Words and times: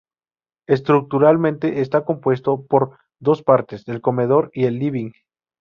Estructuralmente 0.65 1.81
está 1.81 2.05
compuesto 2.05 2.65
por 2.65 2.97
dos 3.19 3.43
partes: 3.43 3.87
el 3.87 4.01
comedor 4.01 4.49
y 4.51 4.65
el 4.65 4.79
living. 4.79 5.11